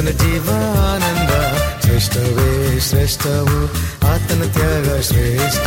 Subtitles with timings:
[0.00, 1.32] ಕ್ರಿಸ್ತನ ಜೀವಾನಂದ
[1.80, 2.46] ಶ್ರೇಷ್ಠವೇ
[2.86, 3.56] ಶ್ರೇಷ್ಠವು
[4.10, 5.66] ಆತನ ತ್ಯಾಗ ಶ್ರೇಷ್ಠ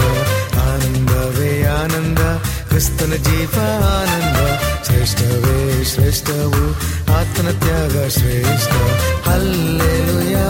[0.64, 2.22] ಆನಂದವೇ ಆನಂದ
[2.70, 4.40] ಕ್ರಿಸ್ತನ ಜೀವಾನಂದ
[4.88, 5.60] ಶ್ರೇಷ್ಠವೇ
[5.92, 6.64] ಶ್ರೇಷ್ಠವು
[7.18, 8.74] ಆತನ ತ್ಯಾಗ ಶ್ರೇಷ್ಠ
[9.28, 10.50] ಹಲ್ಲೆಲುಯಾ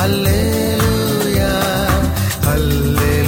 [0.00, 1.52] ಹಲ್ಲೆಲುಯಾ
[2.46, 3.23] ಹಲ್ಲೆಲುಯಾ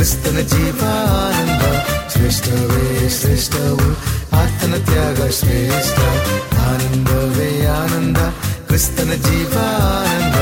[0.00, 1.62] క్రిస్తున జీవానంద
[2.12, 2.84] శ్రేష్టవే
[3.16, 3.88] శ్రేష్టవు
[4.34, 5.98] ఆతన త్యాగ శ్రేష్ಠ
[6.62, 8.20] ఆనందవే ఆనంద
[8.68, 10.38] క్రిస్తన జీవానంద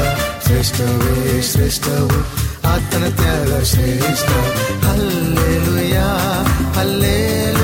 [0.46, 1.16] శ్రేష్టవే
[1.50, 2.18] శ్రేష్టవు
[2.66, 4.30] ఆతన త్యాగ శ్రేష్ಠ
[4.92, 6.08] అల్లేలుయా
[6.80, 7.57] అల్లేలు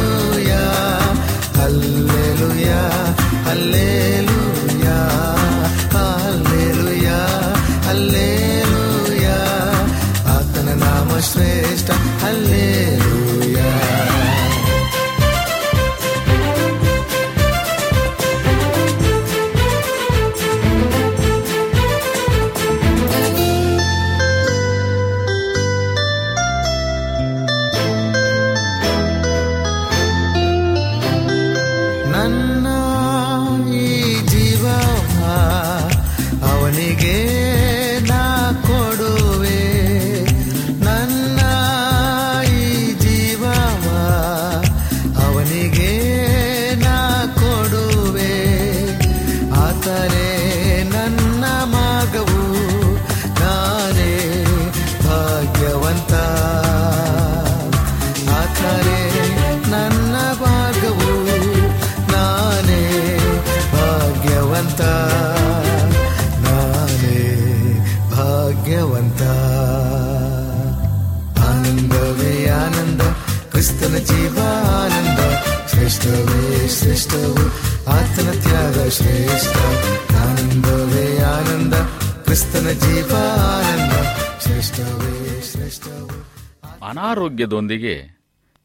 [86.85, 88.21] ಅನಾರೋಗ್ಯದೊಂದಿಗೆ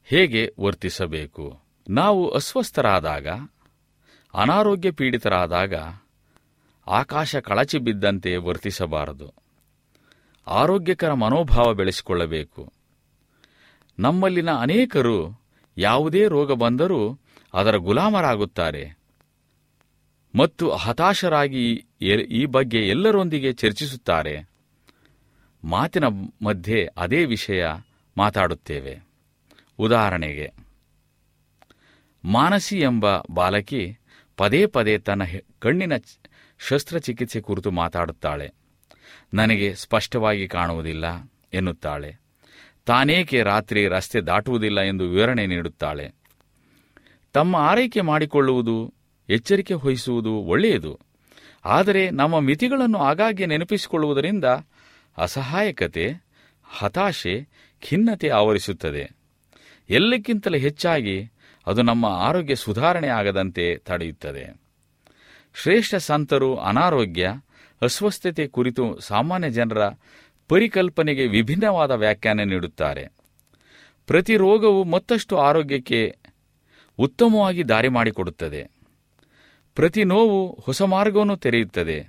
[0.06, 1.60] ಹೇಗೆ ವರ್ತಿಸಬೇಕು?
[1.90, 3.28] ನಾವು ಅಸ್ವಸ್ಥರಾದಾಗ,
[4.34, 5.74] ಅನಾರೋಗ್ಯ ಪೀಡಿತರಾದಾಗ
[6.88, 9.34] ಆಕಾಶ ಕಳಚಿ ಬಿದ್ದಂತೆ ವರ್ತಿಸಬಾರದು.
[10.48, 12.74] ಆರೋಗ್ಯಕರ ಮನೋಭಾವ ಬೆಳೆಸಿಕೊಳ್ಳಬೇಕು.
[14.00, 15.42] ನಮ್ಮಲ್ಲಿನ ಅನೇಕರು
[15.78, 17.20] ಯಾವುದೇ ರೋಗ ಬಂದರೂ
[17.54, 18.98] ಅದರ ಗುಲಾಮರಾಗುತ್ತಾರೆ.
[20.36, 21.86] ಮತ್ತು ಹತಾಶರಾಗಿ
[22.32, 24.50] ಈ ಬಗ್ಗೆ ಎಲ್ಲರೊಂದಿಗೆ ಚರ್ಚಿಸುತ್ತಾರೆ.
[25.64, 26.04] ಮಾತಿನ
[26.42, 27.68] ಮಧ್ಯೆ ಅದೇ ವಿಷಯ.
[28.20, 29.00] ಮಾತಾಡುತ್ತೇವೆ.
[29.78, 30.52] ಉದಾಹರಣೆಗೆ,
[32.26, 34.00] ಮಾನಸಿ ಎಂಬ ಬಾಲಕಿ
[34.38, 35.22] ಪದೇ ಪದೇ ತನ್ನ
[35.60, 35.94] ಕಣ್ಣಿನ
[36.68, 38.52] ಶಸ್ತ್ರಚಿಕಿತ್ಸೆ ಕುರಿತು ಮಾತಾಡುತ್ತಾಳೆ.
[39.34, 41.06] ನನಗೆ ಸ್ಪಷ್ಟವಾಗಿ ಕಾಣುವುದಿಲ್ಲ
[41.54, 42.16] ಎನ್ನುತ್ತಾಳೆ.
[42.86, 46.14] ತಾನೇಕೆ ರಾತ್ರಿ ರಸ್ತೆ ದಾಟುವುದಿಲ್ಲ ಎಂದು ವಿವರಣೆ ನೀಡುತ್ತಾಳೆ.
[47.34, 48.94] ತಮ್ಮ ಆರೈಕೆ ಮಾಡಿಕೊಳ್ಳುವುದು,
[49.30, 51.00] ಎಚ್ಚರಿಕೆ ವಹಿಸುವುದು ಒಳ್ಳೆಯದು.
[51.66, 54.46] ಆದರೆ ನಮ್ಮ ಮಿತಿಗಳನ್ನು ಆಗಾಗ್ಗೆ ನೆನಪಿಸಿಕೊಳ್ಳುವುದರಿಂದ
[55.18, 56.29] ಅಸಹಾಯಕತೆ
[56.70, 57.48] ಹತಾಶೆ
[57.90, 59.12] ಖಿನ್ನತೆ ಆವರಿಸುತ್ತದೆ.
[59.90, 61.32] ಎಲ್ಲಕ್ಕಿಂತಲೂ ಹೆಚ್ಚಾಗಿ
[61.68, 64.62] ಅದು ನಮ್ಮ ಆರೋಗ್ಯ ಸುಧಾರಣೆ ಆಗದಂತೆ ತಡೆಯುತ್ತದೆ.
[65.54, 67.34] ಶ್ರೇಷ್ಠ ಸಂತರು ಅನಾರೋಗ್ಯ,
[67.82, 69.82] ಅಸ್ವಸ್ಥತೆ ಕುರಿತು ಸಾಮಾನ್ಯ ಜನರ
[70.48, 73.08] ಪರಿಕಲ್ಪನೆಗೆ ವಿಭಿನ್ನವಾದ ವ್ಯಾಖ್ಯಾನ ನೀಡುತ್ತಾರೆ.
[74.08, 76.18] ಪ್ರತಿ ರೋಗವು ಮತ್ತಷ್ಟು ಆರೋಗ್ಯಕ್ಕೆ
[76.98, 78.68] ಉತ್ತಮವಾಗಿ ದಾರಿ ಮಾಡಿಕೊಡುತ್ತದೆ.
[79.76, 82.08] ಪ್ರತಿ ನೋವು ಹೊಸ ಮಾರ್ಗವನ್ನು ತೆರೆಯುತ್ತದೆ.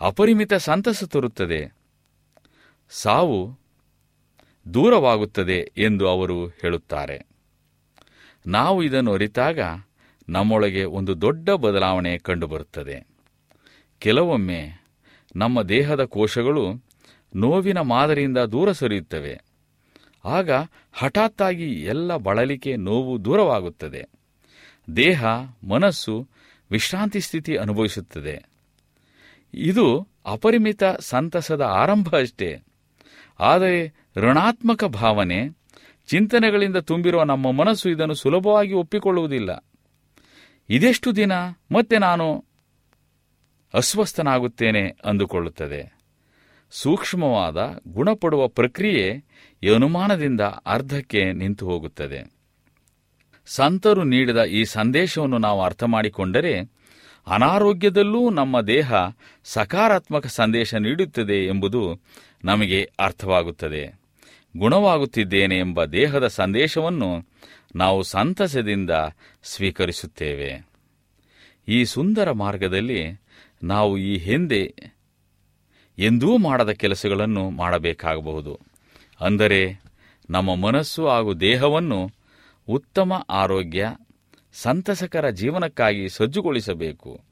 [0.00, 1.77] ಅಪರಿಮಿತ ಸಂತಸ ತರುತ್ತದೆ.
[2.90, 3.58] ಸಾವು
[4.74, 7.26] ದೂರವಾಗುತ್ತದೆ ಎಂದು ಅವರು ಹೇಳುತ್ತಾರೆ.
[8.46, 9.58] ನಾವು ಇದನ್ನು ಅರಿತಾಗ
[10.28, 13.06] ನಮ್ಮೊಳಗೆ ಒಂದು ದೊಡ್ಡ ಬದಲಾವಣೆ ಕಂಡುಬರುತ್ತದೆ.
[13.98, 14.86] ಕೆಲವೊಮ್ಮೆ
[15.36, 16.84] ನಮ್ಮ ದೇಹದ ಕೋಶಗಳು
[17.36, 19.40] ನೋವಿನ ಮಾದರಿಯಿಂದ ದೂರ ಸರಿಯುತ್ತವೆ.
[20.24, 20.50] ಆಗ
[20.92, 24.06] ಹಠಾತ್ತಾಗಿ ಎಲ್ಲ ಬಳಲಿಕೆ ನೋವು ದೂರವಾಗುತ್ತದೆ.
[24.96, 25.24] ದೇಹ,
[25.68, 26.28] ಮನಸ್ಸು
[26.70, 28.44] ವಿಶ್ರಾಂತಿ ಸ್ಥಿತಿ ಅನುಭವಿಸುತ್ತದೆ.
[29.54, 32.62] ಇದು ಅಪರಿಮಿತ ಸಂತಸದ ಆರಂಭ ಅಷ್ಟೇ.
[33.40, 35.58] ಆದರೆ ಋಣಾತ್ಮಕ ಭಾವನೆ
[36.06, 39.64] ಚಿಂತನೆಗಳಿಂದ ತುಂಬಿರುವ ನಮ್ಮ ಮನಸ್ಸು ಇದನ್ನು ಸುಲಭವಾಗಿ ಒಪ್ಪಿಕೊಳ್ಳುವುದಿಲ್ಲ.
[40.68, 41.32] ಇದೆಷ್ಟು ದಿನ
[41.72, 42.44] ಮತ್ತೆ ನಾನು
[43.74, 45.98] ಅಸ್ವಸ್ಥನಾಗುತ್ತೇನೆ ಅಂದುಕೊಳ್ಳುತ್ತದೆ.
[46.70, 49.24] ಸೂಕ್ಷ್ಮವಾದ ಗುಣಪಡುವ ಪ್ರಕ್ರಿಯೆ
[49.62, 52.38] ಈ ಅನುಮಾನದಿಂದ ಅರ್ಧಕ್ಕೆ ನಿಂತು ಹೋಗುತ್ತದೆ.
[53.46, 56.78] ಸಂತರು ನೀಡಿದ ಈ ಸಂದೇಶವನ್ನು ನಾವು ಅರ್ಥ ಮಾಡಿಕೊಂಡರೆ
[57.26, 58.92] ಅನಾರೋಗ್ಯದಲ್ಲೂ ನಮ್ಮ ದೇಹ
[59.44, 62.00] ಸಕಾರಾತ್ಮಕ ಸಂದೇಶ ನೀಡುತ್ತದೆ ಎಂಬುದು
[62.44, 64.00] ನಮಗೆ ಅರ್ಥವಾಗುತ್ತದೆ.
[64.56, 67.24] ಗುಣವಾಗುತ್ತಿದ್ದೇನೆ ಎಂಬ ದೇಹದ ಸಂದೇಶವನ್ನು
[67.76, 68.90] ನಾವು ಸಂತಸದಿಂದ
[69.42, 70.68] ಸ್ವೀಕರಿಸುತ್ತೇವೆ.
[71.68, 73.20] ಈ ಸುಂದರ ಮಾರ್ಗದಲ್ಲಿ
[73.62, 74.74] ನಾವು ಈ ಹಿಂದೆ
[75.98, 78.60] ಎಂದೂ ಮಾಡದ ಕೆಲಸಗಳನ್ನು ಮಾಡಬೇಕಾಗಬಹುದು.
[79.20, 79.82] ಅಂದರೆ
[80.30, 82.10] ನಮ್ಮ ಮನಸ್ಸು ಹಾಗೂ ದೇಹವನ್ನು
[82.68, 83.92] ಉತ್ತಮ ಆರೋಗ್ಯ,
[84.52, 87.27] ಸಂತಸಕರ ಜೀವನಕ್ಕಾಗಿ ಸಜ್ಜುಗೊಳಿಸಬೇಕು.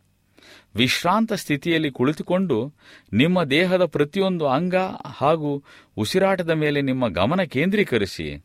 [0.75, 2.75] ವಿಶ್ರಾಂತ ಸ್ಥಿತಿಯಲ್ಲಿ ಕುಳಿತುಕೊಂಡು
[3.13, 5.65] ನಿಮ್ಮ ದೇಹದ ಪ್ರತಿಯೊಂದು ಅಂಗ ಹಾಗೂ
[5.97, 8.45] ಉಸಿರಾಟದ ಮೇಲೆ ನಿಮ್ಮ ಗಮನ ಕೇಂದ್ರೀಕರಿಸಿ.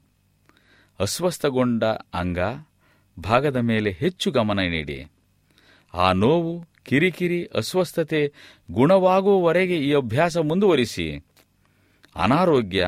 [0.99, 1.83] ಅಸ್ವಸ್ಥಗೊಂಡ
[2.13, 2.37] ಅಂಗ
[3.19, 5.11] ಭಾಗದ ಮೇಲೆ ಹೆಚ್ಚು ಗಮನ ನೀಡಿ.
[5.93, 8.33] ಆ ನೋವು, ಕಿರಿಕಿರಿ, ಅಸ್ವಸ್ಥತೆ
[8.71, 11.25] ಗುಣವಾಗುವವರೆಗೆ ಈ ಅಭ್ಯಾಸ ಮುಂದುವರಿಸಿ.
[12.15, 12.87] ಅನಾರೋಗ್ಯ,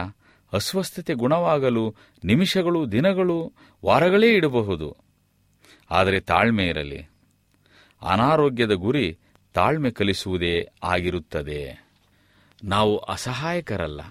[0.54, 3.54] ಅಸ್ವಸ್ಥತೆ ಗುಣವಾಗಲು ನಿಮಿಷಗಳು, ದಿನಗಳು,
[3.86, 4.98] ವಾರಗಳೇ ಇಡಬಹುದು.
[5.92, 7.13] ಆದರೆ ತಾಳ್ಮೆ ಇರಲಿ.
[8.04, 9.18] ಅನಾರೋಗ್ಯದ ಗುರಿ
[9.54, 11.90] ತಾಳ್ಮೆ ಕಲಿಸುವುದೇ ಆಗಿರುತ್ತದೆ.
[12.64, 14.02] ನಾವು ಅಸಹಾಯಕರಲ್ಲ.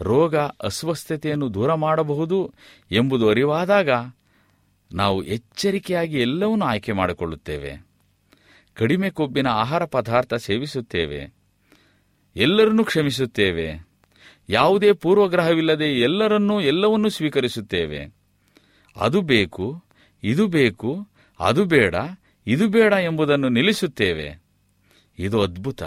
[0.00, 2.54] ರೋಗ ಅಸ್ವಸ್ಥತೆಯನ್ನು ದೂರ ಮಾಡಬಹುದು
[2.90, 3.88] ಎಂಬುದು ಅರಿವಾದಾಗ
[4.94, 7.86] ನಾವು ಎಚ್ಚರಿಕೆಯಾಗಿ ಎಲ್ಲವನ್ನೂ ಆಯ್ಕೆ ಮಾಡಿಕೊಳ್ಳುತ್ತೇವೆ.
[8.74, 11.34] ಕಡಿಮೆ ಕೊಬ್ಬಿನ ಆಹಾರ ಪದಾರ್ಥ ಸೇವಿಸುತ್ತೇವೆ.
[12.36, 13.88] ಎಲ್ಲರನ್ನೂ ಕ್ಷಮಿಸುತ್ತೇವೆ.
[14.48, 18.14] ಯಾವುದೇ ಪೂರ್ವಗ್ರಹವಿಲ್ಲದೆ ಎಲ್ಲರನ್ನೂ ಎಲ್ಲವನ್ನೂ ಸ್ವೀಕರಿಸುತ್ತೇವೆ.
[18.96, 19.84] ಅದು ಬೇಕು,
[20.22, 21.08] ಇದು ಬೇಕು,
[21.40, 21.94] ಅದು ಬೇಡ
[22.48, 24.42] ಇದು ಬೇಡ ಎಂಬುದನ್ನು ನಿಲ್ಲಿಸುತ್ತೇವೆ.
[25.18, 25.82] ಇದು ಅದ್ಭುತ.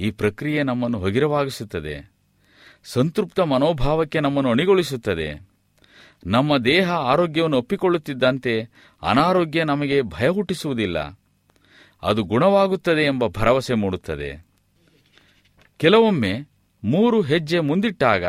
[0.00, 2.12] ಈ ಪ್ರಕ್ರಿಯೆ ನಮ್ಮನ್ನು ಹಗಿರವಾಗಿಸುತ್ತದೆ.
[2.84, 5.48] ಸಂತೃಪ್ತ ಮನೋಭಾವಕ್ಕೆ ನಮ್ಮನ್ನು ಅಣಿಗೊಳಿಸುತ್ತದೆ.
[6.26, 8.70] ನಮ್ಮ ದೇಹ ಆರೋಗ್ಯವನ್ನು ಒಪ್ಪಿಕೊಳ್ಳುತ್ತಿದ್ದಂತೆ
[9.02, 11.20] ಅನಾರೋಗ್ಯ ನಮಗೆ ಭಯ ಹುಟ್ಟಿಸುವುದಿಲ್ಲ
[12.02, 14.46] ಅದು ಗುಣವಾಗುತ್ತದೆ ಎಂಬ ಭರವಸೆ ಮೂಡುತ್ತದೆ.
[15.76, 16.48] ಕೆಲವೊಮ್ಮೆ
[16.84, 18.24] ಮೂರು ಹೆಜ್ಜೆ ಮುಂದಿಟ್ಟಾಗ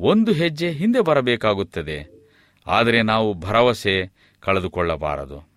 [0.00, 2.28] ಒಂದು ಹೆಜ್ಜೆ ಹಿಂದೆ ಬರಬೇಕಾಗುತ್ತದೆ.
[2.66, 5.51] ಆದರೆ ನಾವು ಭರವಸೆ ಕಳೆದುಕೊಳ್ಳಬಾರದು.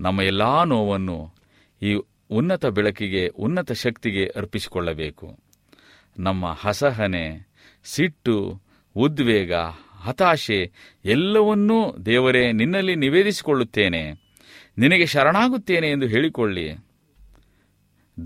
[0.00, 1.34] ನಮ್ಮ ಎಲ್ಲ ನೋವನ್ನು
[1.82, 2.00] ಈ
[2.30, 5.38] ಉನ್ನತ ಬೆಳಕಿಗೆ, ಉನ್ನತ ಶಕ್ತಿಗೆ ಅರ್ಪಿಸಿಕೊಳ್ಳಬೇಕು.
[6.18, 7.48] ನಮ್ಮ ಹಸಹನೆ
[7.84, 8.62] ಸಿಟ್ಟು,
[8.96, 9.52] ಉದ್ವೇಗ,
[10.00, 10.72] ಹತಾಶೆ
[11.04, 14.12] ಎಲ್ಲವನ್ನೂ ದೇವರೇ ನಿನ್ನಲ್ಲಿ ನಿವೇದಿಸಿಕೊಳ್ಳುತ್ತೇನೆ.
[14.78, 16.70] ನಿನಗೆ ಶರಣಾಗುತ್ತೇನೆ ಎಂದು ಹೇಳಿಕೊಳ್ಳಿ.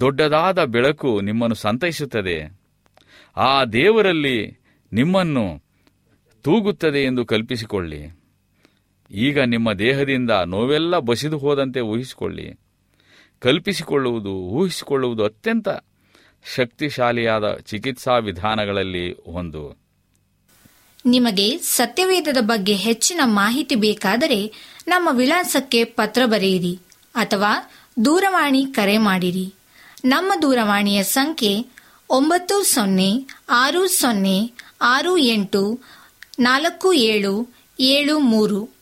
[0.00, 2.60] ದೊಡ್ಡದಾದ ಬೆಳಕು ನಿಮ್ಮನ್ನು ಸಂತೈಸುತ್ತದೆ.
[3.36, 4.60] ಆ ದೇವರಲ್ಲಿ
[4.92, 5.62] ನಿಮ್ಮನ್ನು
[6.42, 8.21] ತೂಗುತ್ತದೆ ಎಂದು ಕಲ್ಪಿಸಿಕೊಳ್ಳಿ.
[9.12, 12.60] ಈಗ ನಿಮ್ಮ ದೇಹದಿಂದ ನೋವೆಲ್ಲ ಬಸಿದು ಹೋದಂತೆ ಊಹಿಸಿಕೊಳ್ಳಿ.
[13.38, 15.68] ಕಲ್ಪಿಸಿಕೊಳ್ಳುವುದು, ಊಹಿಸಿಕೊಳ್ಳುವುದು ಅತ್ಯಂತ
[16.56, 19.82] ಶಕ್ತಿಶಾಲಿಯಾದ ಚಿಕಿತ್ಸಾ ವಿಧಾನಗಳಲ್ಲಿ ಒಂದು.
[21.06, 24.52] ನಿಮಗೆ ಸತ್ಯವೇದದ ಬಗ್ಗೆ ಹೆಚ್ಚಿನ ಮಾಹಿತಿ ಬೇಕಾದರೆ
[24.88, 26.78] ನಮ್ಮ ವಿಳಾಸಕ್ಕೆ ಪತ್ರ ಬರೆಯಿರಿ
[27.14, 27.54] ಅಥವಾ
[28.04, 29.54] ದೂರವಾಣಿ ಕರೆ ಮಾಡಿರಿ.
[30.04, 31.66] ನಮ್ಮ ದೂರವಾಣಿಯ ಸಂಖ್ಯೆ
[32.10, 34.52] ಒಂಬತ್ತು ಸೊನ್ನೆ ಆರು ಸೊನ್ನೆ
[34.82, 35.80] ಆರು ಎಂಟು
[36.40, 38.81] ನಾಲ್ಕು ಏಳು ಏಳು ಮೂರು.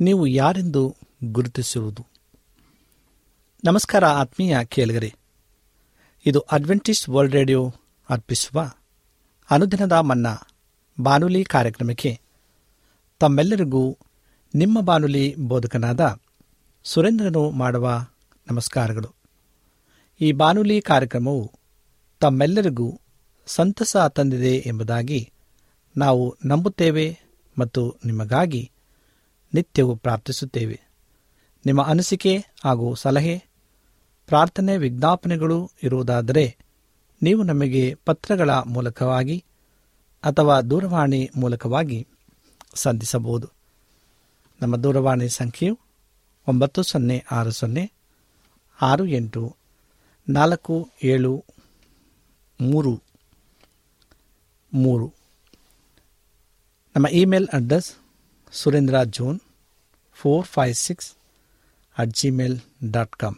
[0.00, 2.06] ನೀವು ಯಾರೆಂದು ಗುರುತಿಸುವುದು?
[3.64, 5.14] ನಮಸ್ಕಾರ ಆತ್ಮೀಯ ಕೇಳಿಗರೆ.
[6.26, 7.74] ಇದು ಅಡ್ವೆಂಟಿಸ್ಟ್ ವರ್ಲ್ಡ್ ರೇಡಿಯೋ
[8.10, 8.72] ಅರ್ಪಿಸುವ
[9.50, 10.26] ಅನುದಿನದ ಮನ್ನ
[11.00, 12.20] ಬಾನುಲಿ ಕಾರ್ಯಕ್ರಮಕ್ಕೆ
[13.18, 13.98] ತಮ್ಮೆಲ್ಲರಿಗೂ
[14.54, 16.20] ನಿಮ್ಮ ಬಾನುಲಿ ಬೋಧಕನಾದ
[16.84, 18.06] ಸುರೇಂದ್ರನು ಮಾಡುವ
[18.50, 19.14] ನಮಸ್ಕಾರಗಳು.
[20.20, 21.52] ಈ ಬಾನುಲಿ ಕಾರ್ಯಕ್ರಮವು
[22.20, 23.00] ತಮ್ಮೆಲ್ಲರಿಗೂ
[23.46, 25.32] ಸಂತಸ ತಂದಿದೆ ಎಂಬುದಾಗಿ
[25.96, 27.20] ನಾವು ನಂಬುತ್ತೇವೆ
[27.58, 28.70] ಮತ್ತು ನಿಮಗಾಗಿ
[29.54, 30.80] ನಿತ್ಯವೂ ಪ್ರಾರ್ಥಿಸುತ್ತೇವೆ.
[31.66, 33.44] ನಿಮ್ಮ ಅನಿಸಿಕೆ ಹಾಗೂ ಸಲಹೆ,
[34.26, 36.56] ಪ್ರಾರ್ಥನೆ ವಿಜ್ಞಾಪನೆಗಳು ಇರುವುದಾದರೆ
[37.22, 39.44] ನೀವು ನಮಗೆ ಪತ್ರಗಳ ಮೂಲಕವಾಗಿ
[40.24, 42.08] ಅಥವಾ ದೂರವಾಣಿ ಮೂಲಕವಾಗಿ
[42.74, 43.48] ಸಂಧಿಸಬಹುದು.
[44.62, 45.78] ನಮ್ಮ ದೂರವಾಣಿ ಸಂಖ್ಯೆಯು
[46.48, 47.92] ಒಂಬತ್ತು ಸೊನ್ನೆ ಆರು ಸೊನ್ನೆ
[48.82, 49.56] ಆರು ಎಂಟು
[50.28, 51.44] ನಾಲ್ಕು ಏಳು
[52.60, 53.02] ಮೂರು
[54.74, 55.12] ಮೂರು.
[56.96, 57.94] ನಮ್ಮ email address
[58.52, 59.40] Surendra john
[60.14, 61.14] four five six
[61.98, 62.58] at Gmail
[62.92, 63.36] dot com.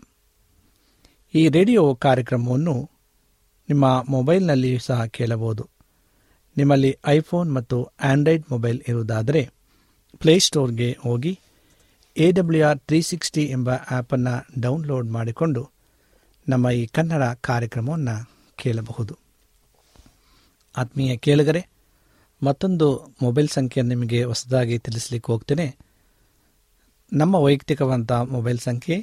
[1.34, 2.90] ಈ ರೇಡಿಯೋ ಕಾರ್ಯಕ್ರಮವನ್ನು
[3.68, 5.68] ನಿಮ್ಮ ಮೊಬೈಲ್ನಲ್ಲಿಯೂ ಸಹ ಕೇಳಬಹುದು.
[6.56, 9.50] ನಿಮ್ಮಲ್ಲಿ ಐಫೋನ್ ಮತ್ತು ಆಂಡ್ರಾಯ್ಡ್ ಮೊಬೈಲ್ ಇರುವುದಾದರೆ
[10.16, 11.40] ಪ್ಲೇಸ್ಟೋರ್ಗೆ ಹೋಗಿ
[12.16, 15.70] A W R three sixty ಎಂಬ ಆ್ಯಪನ್ನು ಡೌನ್ಲೋಡ್ ಮಾಡಿಕೊಂಡು
[16.48, 19.18] ನಮ್ಮ ಈ ಕನ್ನಡ ಕಾರ್ಯಕ್ರಮವನ್ನು ಕೇಳಬಹುದು.
[20.76, 21.77] ಆತ್ಮೀಯ ಕೇಳಿಗರೆ
[22.42, 25.76] ಮತ್ತೊಂದು ಮೊಬೈಲ್ ಸಂಖ್ಯೆ ನಿಮಗೆ ಹೊಸದಾಗಿ ತಿಳಿಸ್ಲಿಕ್ಕೆ ಹೋಗ್ತೇನೆ.
[27.12, 28.96] ನಮ್ಮ ವೈಯಕ್ತಿಕವಂಥ ಮೊಬೈಲ್ ಸಂಖ್ಯೆ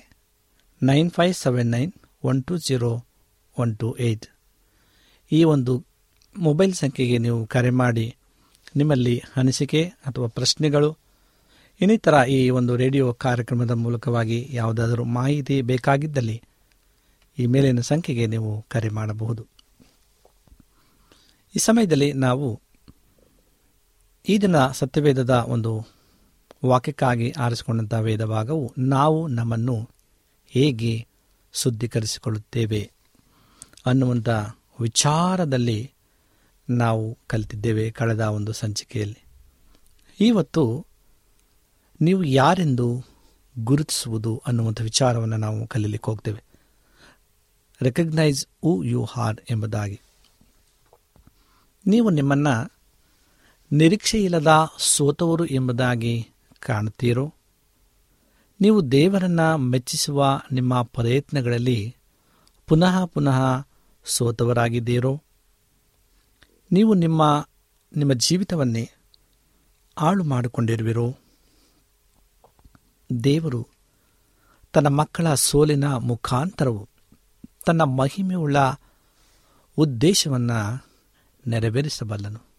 [0.81, 1.91] nine five seven nine
[2.23, 2.91] one two zero
[3.59, 4.27] one two eight.
[5.31, 5.85] ಈ ಒಂದು
[6.35, 8.15] ಮೊಬೈಲ್ ಸಂಖ್ಯೆಗೆ ನೀವು ಕರೆ ಮಾಡಿ
[8.75, 10.97] ನಿಮ್ಮಲ್ಲಿ ಅನಿಸಿಕೆ ಅಥವಾ ಪ್ರಶ್ನೆಗಳು,
[11.81, 16.41] ಇನ್ನಿತರ ಈ ಒಂದು ರೇಡಿಯೋ ಕಾರ್ಯಕ್ರಮದ ಮೂಲಕವಾಗಿ ಯಾವುದಾದರೂ ಮಾಹಿತಿ ಬೇಕಾಗಿದ್ದಲ್ಲಿ
[17.39, 19.43] ಈ ಮೇಲಿನ ಸಂಖ್ಯೆಗೆ ನೀವು ಕರೆ ಮಾಡಬಹುದು.
[21.55, 22.61] ಈ ಸಮಯದಲ್ಲಿ ನಾವು
[24.29, 25.87] ಈ ದಿನ ಸತ್ಯವೇದದ ಒಂದು
[26.65, 29.89] ವಾಕ್ಯಕ್ಕಾಗಿ ಆರಿಸಿಕೊಂಡಂಥ ವೇದ ಭಾಗವು ನಾವು ನಮ್ಮನ್ನು
[30.45, 31.07] ಹೇಗೆ
[31.53, 32.91] ಶುದ್ಧೀಕರಿಸಿಕೊಳ್ಳುತ್ತೇವೆ
[33.85, 34.29] ಅನ್ನುವಂಥ
[34.81, 35.91] ವಿಚಾರದಲ್ಲಿ
[36.69, 39.25] ನಾವು ಕಲಿತಿದ್ದೇವೆ ಕಳೆದ ಒಂದು ಸಂಚಿಕೆಯಲ್ಲಿ.
[40.19, 40.85] ಇವತ್ತು
[42.01, 43.03] ನೀವು ಯಾರೆಂದು
[43.59, 46.43] ಗುರುತಿಸುವುದು ಅನ್ನುವಂಥ ವಿಚಾರವನ್ನು ನಾವು ಕಲೀಲಿಕ್ಕೆ ಹೋಗ್ತೇವೆ.
[47.81, 50.01] ರೆಕಗ್ನೈಸ್ ಹೂ ಯು ಹಾರ್ ಎಂಬುದಾಗಿ.
[51.87, 52.74] ನೀವು ನಿಮ್ಮನ್ನು
[53.75, 56.29] ನಿರೀಕ್ಷೆಯಿಲ್ಲದ ಸೋತವರು ಎಂಬುದಾಗಿ
[56.59, 57.33] ಕಾಣುತ್ತೀರೋ?
[58.61, 61.95] ನೀವು ದೇವರನ್ನ ಮೆಚ್ಚಿಸುವ ನಿಮ್ಮ ಪ್ರಯತ್ನಗಳಲ್ಲಿ
[62.67, 63.63] ಪುನಃ ಪುನಃ
[64.05, 65.21] ಸೋತವರಾಗಿದ್ದೀರೋ?
[66.71, 67.47] ನೀವು ನಿಮ್ಮ
[67.95, 68.91] ನಿಮ್ಮ ಜೀವಿತವನ್ನೇ
[69.99, 71.15] ಹಾಳು ಮಾಡಿಕೊಂಡಿರುವಿರೋ?
[73.23, 73.67] ದೇವರು
[74.73, 76.89] ತನ್ನ ಮಕ್ಕಳ ಸೋಲಿನ ಮುಖಾಂತರವು
[77.65, 78.57] ತನ್ನ ಮಹಿಮೆಯುಳ್ಳ
[79.77, 80.87] ಉದ್ದೇಶವನ್ನು
[81.47, 82.54] ನೆರವೇರಿಸಬಲ್ಲನು.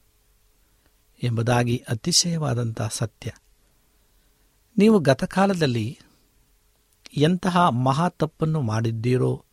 [1.23, 3.32] ಎಂಬುದಾಗಿ ಅತಿಶಯವಾದಂಥ ಸತ್ಯ.
[4.78, 5.99] ನೀವು ಗತಕಾಲದಲ್ಲಿ
[7.16, 9.44] ಎಂತಹ ಮಹಾ ತಪ್ಪನ್ನು ಮಾಡಿದ್ದೀರೋ,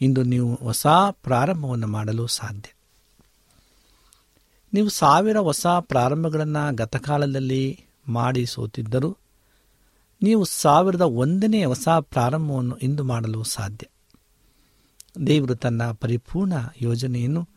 [0.00, 2.74] ಇಂದು ನೀವು ಹೊಸ ಪ್ರಾರಂಭವನ್ನು ಮಾಡಲು ಸಾಧ್ಯ.
[4.74, 9.16] ನೀವು ಸಾವಿರ ಹೊಸ ಪ್ರಾರಂಭಗಳನ್ನು ಗತಕಾಲದಲ್ಲಿ ಮಾಡಿ ಸೋತಿದ್ದರೂ,
[10.22, 13.86] ನೀವು ಸಾವಿರದ ಒಂದನೇ ಹೊಸ ಪ್ರಾರಂಭವನ್ನು ಇಂದು ಮಾಡಲು ಸಾಧ್ಯ.
[15.26, 17.48] ದೇವರು ತನ್ನ ಪರಿಪೂರ್ಣ ಯೋಜನೆಯನ್ನು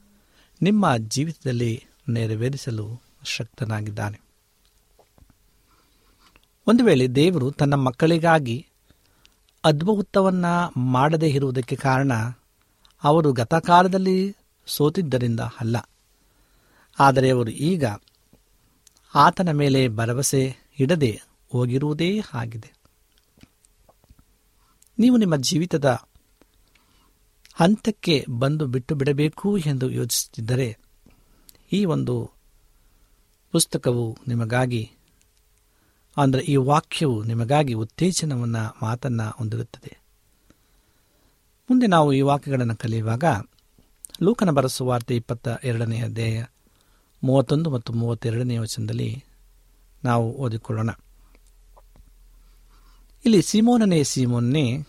[0.62, 4.22] ನಿಮ್ಮ ಜೀವಿತದಲ್ಲಿ ನೆರವೇರಿಸಲು ಶಕ್ತನಾಗಿದ್ದಾನೆ.
[6.68, 8.68] ಒಂದು ವೇಳೆ ದೇವರು ತನ್ನ ಮಕ್ಕಳಿಗಾಗಿ
[9.66, 12.14] ಅದ್ಭುತವನ್ನು ಮಾಡದೇ ಇರುವುದಕ್ಕೆ ಕಾರಣ
[13.04, 15.90] ಅವರು ಗತಕಾಲದಲ್ಲಿ ಸೋತಿದ್ದರಿಂದ ಅಲ್ಲ.
[17.00, 17.86] ಆದರೆ ಅವರು ಈಗ
[19.16, 22.74] ಆತನ ಮೇಲೆ ಭರವಸೆ ಇಡದೆ ಹೋಗಿರುವುದೇ ಆಗಿದೆ.
[25.00, 25.86] ನೀವು ನಿಮ್ಮ ಜೀವಿತದ
[27.54, 30.78] ಹಂತಕ್ಕೆ ಬಂದು ಬಿಟ್ಟು ಬಿಡಬೇಕು ಎಂದು ಯೋಚಿಸುತ್ತಿದ್ದರೆ
[31.72, 32.32] ಈ ಒಂದು
[33.56, 34.92] ಪುಸ್ತಕವು ನಿಮಗಾಗಿ,
[36.18, 39.98] ಅಂದರೆ ಈ ವಾಕ್ಯವು ನಿಮಗಾಗಿ ಉತ್ತೇಜನವನ್ನು, ಮಾತನ್ನು ಹೊಂದಿರುತ್ತದೆ.
[41.70, 43.24] ಮುಂದೆ ನಾವು ಈ ವಾಕ್ಯಗಳನ್ನು ಕಲಿಯುವಾಗ
[44.24, 46.46] ಲೂಕನ ಬರಸುವಾರ್ತೆ ಇಪ್ಪತ್ತ ಎರಡನೇ ಅಧ್ಯಾಯ
[47.24, 49.24] ಮೂವತ್ತೊಂದು ಮತ್ತು ಮೂವತ್ತೆರಡನೇ ವಚನದಲ್ಲಿ
[50.04, 50.90] ನಾವು ಓದಿಕೊಳ್ಳೋಣ.
[53.26, 54.86] ಇಲ್ಲಿ ಸೀಮೋನನೇ ಸೀಮೋನ್ನೇ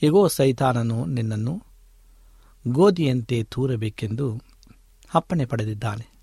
[0.00, 1.62] ಹೇಗೋ ಸೈತಾನನು ನಿನ್ನನ್ನು
[2.68, 4.42] ಗೋಧಿಯಂತೆ ತೂರಬೇಕೆಂದು
[5.14, 6.19] ಅಪ್ಪಣೆ ಪಡೆದಿದ್ದಾನೆ.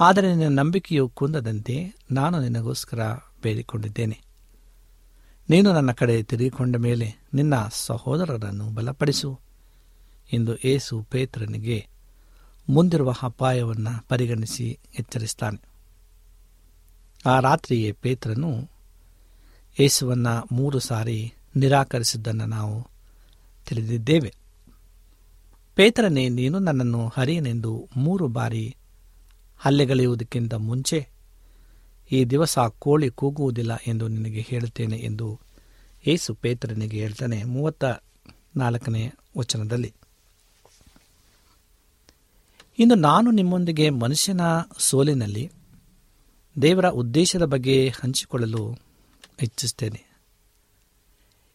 [0.00, 3.00] ಆದರೆ ನಿನ್ನ ನಂಬಿಕೆಯು ಕುಂದದಂತೆ ನಾನು ನಿನಗೋಸ್ಕರ
[3.42, 4.20] ಬೇಡಿಕೊಂಡಿದ್ದೇನೆ.
[5.50, 9.40] ನೀನು ನನ್ನ ಕಡೆ ತಿರುಗಿಕೊಂಡ ಮೇಲೆ ನಿನ್ನ ಸಹೋದರರನ್ನು ಬಲಪಡಿಸು
[10.32, 11.86] ಎಂದು ಏಸು ಪೇತ್ರನಿಗೆ
[12.68, 15.62] ಮುಂದಿರುವ ಅಪಾಯವನ್ನು ಪರಿಗಣಿಸಿ ಎಚ್ಚರಿಸ್ತಾನೆ.
[17.26, 18.70] ಆ ರಾತ್ರಿಯೇ ಪೇತ್ರನು
[19.80, 22.86] ಏಸುವನ್ನು ಮೂರು ಸಾರಿ ನಿರಾಕರಿಸಿದ್ದನ್ನು ನಾವು
[23.66, 24.34] ತಿಳಿದಿದ್ದೇವೆ.
[25.74, 28.76] ಪೇತ್ರನೇ, ನೀನು ನನ್ನನ್ನು ಹರಿಯನೆಂದು ಮೂರು ಬಾರಿ
[29.58, 31.08] ಹಲ್ಲೆಗಳೆಯುವುದಕ್ಕಿಂತ ಮುಂಚೆ
[32.12, 35.40] ಈ ದಿವಸ ಕೋಳಿ ಕೂಗುವುದಿಲ್ಲ ಎಂದು ನಿನಗೆ ಹೇಳುತ್ತೇನೆ ಎಂದು
[36.06, 37.84] ಏಸು ಪೇತ್ರನಿಗೆ ಹೇಳ್ತಾನೆ ಮೂವತ್ತ
[38.56, 39.94] ನಾಲ್ಕನೇ ವಚನದಲ್ಲಿ.
[42.78, 44.40] ಇಂದು ನಾನು ನಿಮ್ಮೊಂದಿಗೆ ಮನುಷ್ಯನ
[44.78, 45.52] ಸೋಲಿನಲ್ಲಿ
[46.62, 48.78] ದೇವರ ಉದ್ದೇಶದ ಬಗ್ಗೆ ಹಂಚಿಕೊಳ್ಳಲು
[49.42, 50.04] ಇಚ್ಛಿಸುತ್ತೇನೆ.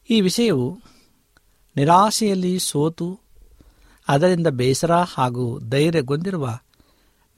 [0.10, 0.80] ಈ ವಿಷಯವು
[1.76, 3.20] ನಿರಾಶೆಯಲ್ಲಿ ಸೋತು,
[4.08, 6.60] ಅದರಿಂದ ಬೇಸರ ಹಾಗೂ ಧೈರ್ಯಗೊಂಡಿರುವ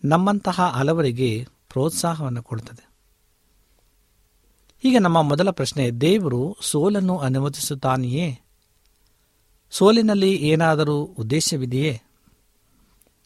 [0.06, 2.94] ನಮ್ಮಂತಹ ಹಲವರಿಗೆ ಪ್ರೋತ್ಸಾಹವನ್ನು ಕೊಡುತ್ತದೆ.
[4.84, 8.40] ಈಗ ನಮ್ಮ ಮೊದಲ ಪ್ರಶ್ನೆ, ದೇವರು ಸೋಲನ್ನು ಅನುಮತಿಸುತ್ತಾನೆಯೇ?
[9.72, 12.02] ಸೋಲಿನಲ್ಲಿ ಏನಾದರೂ ಉದ್ದೇಶವಿದೆಯೇ?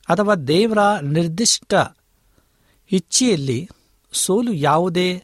[0.09, 1.73] ಅಥವಾ ದೇವರ ನಿರ್ದಿಷ್ಟ
[2.91, 3.69] ಇಚ್ಛೆಯಲ್ಲಿ
[4.11, 5.23] ಸೋಲು ಯಾವುದೇ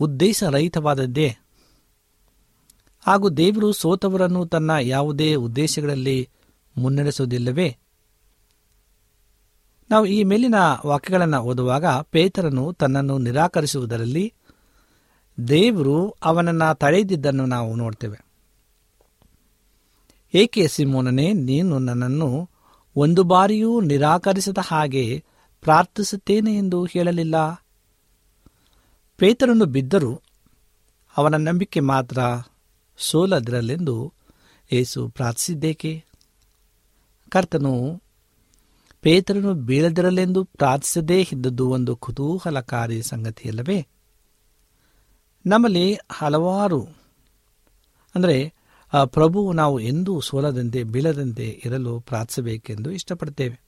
[0.00, 1.36] ಉದ್ದೇಶರಹಿತವಾದದ್ದೇ?
[3.00, 6.28] ಹಾಗೂ ದೇವರು ಸೋತವರನ್ನು ತನ್ನ ಯಾವುದೇ ಉದ್ದೇಶಗಳಲ್ಲಿ
[6.76, 7.76] ಮುನ್ನಡೆಸುವುದಿಲ್ಲವೇ?
[9.90, 10.54] ನಾವು ಈ ಮೇಲಿನ
[10.86, 14.34] ವಾಕ್ಯಗಳನ್ನು ಓದುವಾಗ ಪೇತರನು ತನ್ನನ್ನು ನಿರಾಕರಿಸುವುದರಲ್ಲಿ
[15.48, 18.26] ದೇವರು ಅವನನ್ನು ತಡೆದಿದ್ದನ್ನು ನಾವು ನೋಡ್ತೇವೆ.
[20.34, 22.50] ಏಕೆ ಸಿಮೋನನೇ, ನೀನು ನನ್ನನ್ನು
[22.96, 25.24] ಒಂದು ಬಾರಿಯೂ ನಿರಾಕರಿಸದ ಹಾಗೆ
[25.60, 27.64] ಪ್ರಾರ್ಥಿಸುತ್ತೇನೆ ಎಂದು ಹೇಳಲಿಲ್ಲ?
[29.16, 30.20] ಪೇತರನ್ನು ಬಿದ್ದರೂ
[31.16, 32.18] ಅವನ ನಂಬಿಕೆ ಮಾತ್ರ
[32.98, 34.12] ಸೋಲದಿರಲೆಂದು
[34.72, 36.04] ಏಸು ಪ್ರಾರ್ಥಿಸಿದ್ದೇಕೆ?
[37.28, 38.02] ಕರ್ತನು
[39.06, 43.86] ಪೇತರನು ಬೀಳದಿರಲೆಂದು ಪ್ರಾರ್ಥಿಸದೇ ಇದ್ದದ್ದು ಒಂದು ಕುತೂಹಲಕಾರಿ ಸಂಗತಿಯಲ್ಲವೇ?
[45.46, 46.80] ನಮ್ಮಲ್ಲಿ ಹಲವಾರು,
[48.14, 48.52] ಅಂದರೆ
[49.04, 53.60] ಪ್ರಭು ನಾವು ಎಂದೂ ಸೋಲದಂತೆ, ಬೀಳದಂತೆ ಇರಲು ಪ್ರಾರ್ಥಿಸಬೇಕೆಂದು ಇಷ್ಟಪಡ್ತೇವೆ.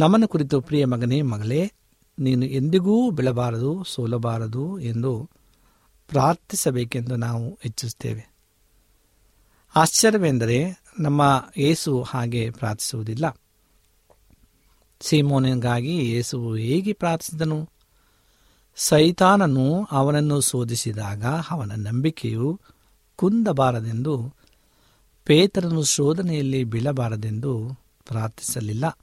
[0.00, 1.72] ನಮ್ಮನ್ನು ಕುರಿತು, ಪ್ರಿಯ ಮಗನೇ, ಮಗಳೇ,
[2.18, 5.30] ನೀನು ಎಂದಿಗೂ ಬೀಳಬಾರದು, ಸೋಲಬಾರದು ಎಂದು
[6.08, 8.24] ಪ್ರಾರ್ಥಿಸಬೇಕೆಂದು ನಾವು ಇಚ್ಛಿಸುತ್ತೇವೆ.
[9.76, 11.22] ಆಶ್ಚರ್ಯವೆಂದರೆ, ನಮ್ಮ
[11.56, 13.36] ಏಸು ಹಾಗೆ ಪ್ರಾರ್ಥಿಸುವುದಿಲ್ಲ.
[15.02, 17.68] ಸೀಮೋನಿಗಾಗಿ ಯೇಸುವು ಹೇಗೆ ಪ್ರಾರ್ಥಿಸಿದನು?
[18.76, 22.60] ಸೈತಾನನು ಅವನನ್ನು ಶೋಧಿಸಿದಾಗ ಅವನ ನಂಬಿಕೆಯು
[23.16, 24.34] ಕುಂದಬಾರದೆಂದು,
[25.24, 28.98] ಪೇತರನು ಶೋಧನೆಯಲ್ಲಿ ಬೀಳಬಾರದೆಂದು ಪ್ರಾರ್ಥಿಸಲಿಲ್ಲ.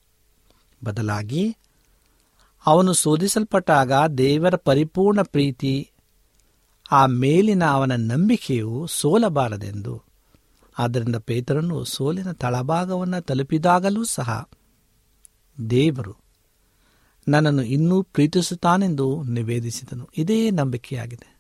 [0.83, 1.55] ಬದಲಾಗಿ,
[2.65, 5.91] ಅವನು ಶೋಧಿಸಲ್ಪಟ್ಟಾಗ ದೇವರ ಪರಿಪೂರ್ಣ ಪ್ರೀತಿ,
[6.91, 10.03] ಆ ಮೇಲಿನ ಅವನ ನಂಬಿಕೆಯು ಸೋಲಬಾರದೆಂದು.
[10.79, 14.49] ಆದ್ದರಿಂದ ಪೇತರನು ಸೋಲಿನ ತಳಭಾಗವನ್ನು ತಲುಪಿದಾಗಲೂ ಸಹ
[15.69, 16.15] ದೇವರು
[17.27, 20.09] ನನ್ನನ್ನು ಇನ್ನೂ ಪ್ರೀತಿಸುತ್ತಾನೆಂದು ನಿವೇದಿಸಿದನು.
[20.17, 21.39] ಇದೇ ನಂಬಿಕೆಯಾಗಿದೆ.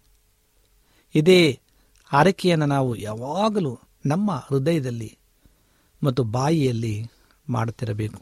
[1.15, 1.59] ಇದೇ
[2.05, 5.17] ಹರಕೆಯನ್ನು ನಾವು ಯಾವಾಗಲೂ ನಮ್ಮ ಹೃದಯದಲ್ಲಿ
[6.03, 7.05] ಮತ್ತು ಬಾಯಿಯಲ್ಲಿ
[7.49, 8.21] ಮಾಡುತ್ತಿರಬೇಕು.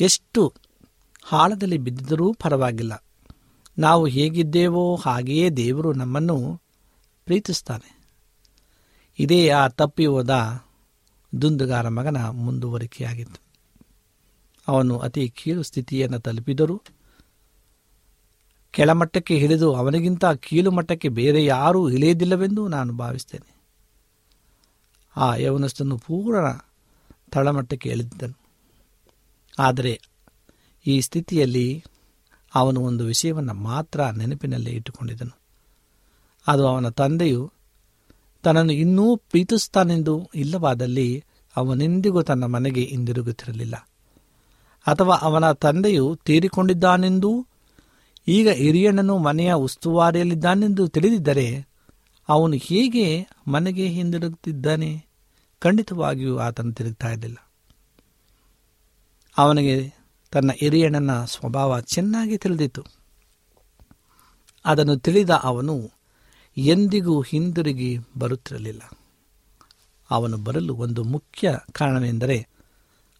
[0.00, 0.54] ಎಷ್ಟು
[1.22, 3.04] ಹಾಳದಲ್ಲಿ ಬಿದ್ದಿದ್ದರೂ ಪರವಾಗಿಲ್ಲ.
[3.78, 6.62] ನಾವು ಹೇಗಿದ್ದೇವೋ ಹಾಗೆಯೇ ದೇವರು ನಮ್ಮನ್ನು
[7.24, 8.00] ಪ್ರೀತಿಸ್ತಾನೆ
[9.18, 10.62] ಇದೇ ಆ ತಪ್ಪಿ ಹೋದ
[11.42, 13.49] ದುಂದುಗಾರ ಮಗನ ಮುಂದುವರಿಕೆಯಾಗಿತ್ತು.
[14.68, 16.82] ಅವನು ಅತಿ ಕೀಳು ಸ್ಥಿತಿಯನ್ನು ತಲುಪಿದರು.
[18.70, 23.60] ಕೆಳಮಟ್ಟಕ್ಕೆ ಇಳಿದು ಅವನಿಗಿಂತ ಕೀಳು ಮಟ್ಟಕ್ಕೆ ಬೇರೆ ಯಾರೂ ಇಳಿಯದಿಲ್ಲವೆಂದು ನಾನು ಭಾವಿಸ್ತೇನೆ.
[25.16, 26.64] ಆ ಯವನಸ್ಥನು ಪೂರ್ಣ
[27.30, 28.38] ತಳಮಟ್ಟಕ್ಕೆ ಇಳಿದಿದ್ದನು.
[29.58, 30.00] ಆದರೆ
[30.86, 31.84] ಈ ಸ್ಥಿತಿಯಲ್ಲಿ
[32.54, 35.38] ಅವನು ಒಂದು ವಿಷಯವನ್ನು ಮಾತ್ರ ನೆನಪಿನಲ್ಲಿ ಇಟ್ಟುಕೊಂಡಿದ್ದನು.
[36.46, 37.52] ಅದು ಅವನ ತಂದೆಯು
[38.42, 41.24] ತನ್ನನ್ನು ಇನ್ನೂ ಪ್ರೀತಿಸುತ್ತಾನೆಂದು ಇಲ್ಲವಾದಲ್ಲಿ
[41.56, 43.89] ಅವನೆಂದಿಗೂ ತನ್ನ ಮನೆಗೆ ಹಿಂದಿರುಗುತ್ತಿರಲಿಲ್ಲ.
[44.86, 47.46] ಅಥವಾ ಅವನ ತಂದೆಯು ತೀರಿಕೊಂಡಿದ್ದಾನೆಂದೂ?
[48.28, 51.68] ಈಗ ಹಿರಿಯಣ್ಣನು ಮನೆಯ ಉಸ್ತುವಾರಿಯಲ್ಲಿದ್ದಾನೆಂದು ತಿಳಿದಿದ್ದರೆ
[52.28, 55.06] ಅವನು ಹೇಗೆ ಮನೆಗೆ ಹಿಂದಿರುಗುತ್ತಿದ್ದಾನೆ.
[55.58, 57.50] ಖಂಡಿತವಾಗಿಯೂ ಆತನು ತಿರುಗ್ತಾ ಇರಲಿಲ್ಲ.
[59.38, 59.94] ಅವನಿಗೆ
[60.30, 62.84] ತನ್ನ ಹಿರಿಯಣ್ಣನ ಸ್ವಭಾವ ಚೆನ್ನಾಗಿ ತಿಳಿದಿತ್ತು.
[64.64, 65.90] ಅದನ್ನು ತಿಳಿದ ಅವನು
[66.56, 68.90] ಎಂದಿಗೂ ಹಿಂದಿರುಗಿ ಬರುತ್ತಿರಲಿಲ್ಲ.
[70.10, 72.49] ಅವನು ಬರಲು ಒಂದು ಮುಖ್ಯ ಕಾರಣವೆಂದರೆ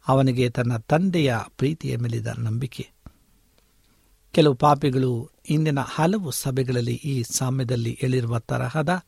[0.09, 2.91] ಅವನಿಗೆ ತನ್ನ ತಂದೆಯ ಪ್ರೀತಿಯ ಮೇಲಿದ ನಂಬಿಕೆ.
[4.33, 9.03] ಕೆಲವು ಪಾಪಿಗಳು ಇಂದಿನ ಹಲವು ಸಭೆಗಳಲ್ಲಿ ಈ ಸಾಮ್ಯದಲ್ಲಿ ಹೇಳಿರುವ ತರಹದ